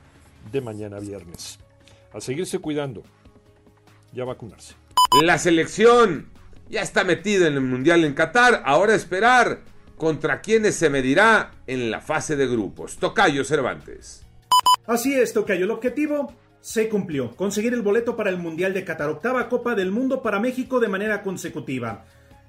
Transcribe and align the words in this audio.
de 0.51 0.59
mañana 0.59 0.99
viernes 0.99 1.57
a 2.13 2.21
seguirse 2.21 2.59
cuidando 2.59 3.03
y 4.13 4.21
a 4.21 4.25
vacunarse. 4.25 4.75
La 5.23 5.37
selección 5.37 6.29
ya 6.69 6.81
está 6.81 7.03
metida 7.03 7.47
en 7.47 7.53
el 7.53 7.61
Mundial 7.61 8.05
en 8.05 8.13
Qatar. 8.13 8.63
Ahora 8.65 8.95
esperar 8.95 9.59
contra 9.97 10.41
quienes 10.41 10.75
se 10.75 10.89
medirá 10.89 11.51
en 11.67 11.91
la 11.91 12.01
fase 12.01 12.35
de 12.35 12.47
grupos. 12.47 12.97
Tocayo 12.97 13.43
Cervantes. 13.43 14.25
Así 14.87 15.13
es, 15.13 15.33
Tocayo. 15.33 15.65
El 15.65 15.71
objetivo 15.71 16.33
se 16.61 16.89
cumplió. 16.89 17.35
Conseguir 17.35 17.73
el 17.73 17.81
boleto 17.81 18.15
para 18.15 18.29
el 18.29 18.37
Mundial 18.37 18.73
de 18.73 18.85
Qatar. 18.85 19.09
Octava 19.09 19.49
Copa 19.49 19.75
del 19.75 19.91
Mundo 19.91 20.21
para 20.21 20.39
México 20.39 20.79
de 20.79 20.87
manera 20.87 21.21
consecutiva. 21.21 22.05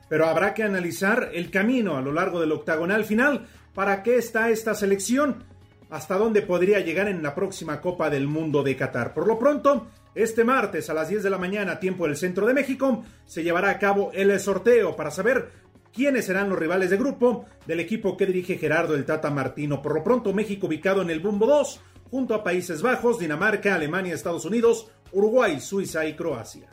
Pero 0.09 0.27
habrá 0.27 0.55
que 0.55 0.63
analizar 0.63 1.31
el 1.33 1.51
camino 1.51 1.97
a 1.97 2.03
lo 2.03 2.13
largo 2.13 2.41
del 2.41 2.53
octagonal 2.53 3.05
final. 3.05 3.47
¿Para 3.75 4.03
qué 4.03 4.17
está 4.17 4.51
esta 4.51 4.75
selección? 4.75 5.45
Hasta 5.93 6.17
dónde 6.17 6.41
podría 6.41 6.81
llegar 6.81 7.07
en 7.07 7.23
la 7.23 7.35
próxima 7.35 7.83
Copa 7.83 8.09
del 8.09 8.27
Mundo 8.27 8.63
de 8.63 8.75
Qatar. 8.75 9.13
Por 9.13 9.27
lo 9.27 9.39
pronto, 9.39 9.89
este 10.15 10.43
martes 10.43 10.89
a 10.89 10.95
las 10.95 11.11
10 11.11 11.23
de 11.23 11.29
la 11.29 11.37
mañana, 11.37 11.81
tiempo 11.81 12.07
del 12.07 12.17
centro 12.17 12.47
de 12.47 12.55
México, 12.55 13.05
se 13.27 13.43
llevará 13.43 13.69
a 13.69 13.79
cabo 13.79 14.11
el 14.15 14.41
sorteo 14.41 14.97
para 14.97 15.11
saber 15.11 15.51
quiénes 15.93 16.25
serán 16.25 16.49
los 16.49 16.59
rivales 16.59 16.89
de 16.89 16.97
grupo 16.97 17.45
del 17.67 17.81
equipo 17.81 18.17
que 18.17 18.25
dirige 18.25 18.57
Gerardo 18.57 18.95
el 18.95 19.05
Tata 19.05 19.29
Martino. 19.29 19.83
Por 19.83 19.95
lo 19.95 20.03
pronto, 20.03 20.33
México 20.33 20.67
ubicado 20.67 21.03
en 21.03 21.11
el 21.11 21.21
Bumbo 21.21 21.45
2, 21.45 21.81
junto 22.11 22.35
a 22.35 22.43
Países 22.43 22.81
Bajos, 22.81 23.19
Dinamarca, 23.19 23.75
Alemania, 23.75 24.15
Estados 24.15 24.47
Unidos, 24.47 24.89
Uruguay, 25.13 25.61
Suiza 25.61 26.07
y 26.07 26.17
Croacia. 26.17 26.71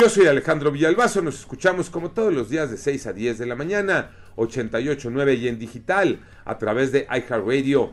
Yo 0.00 0.08
soy 0.08 0.28
Alejandro 0.28 0.70
Villalbazo, 0.70 1.22
nos 1.22 1.40
escuchamos 1.40 1.90
como 1.90 2.12
todos 2.12 2.32
los 2.32 2.48
días 2.48 2.70
de 2.70 2.76
6 2.76 3.08
a 3.08 3.12
10 3.12 3.38
de 3.38 3.46
la 3.46 3.56
mañana, 3.56 4.12
88.9 4.36 5.38
y 5.38 5.48
en 5.48 5.58
digital, 5.58 6.20
a 6.44 6.56
través 6.56 6.92
de 6.92 7.08
iHeartRadio 7.10 7.92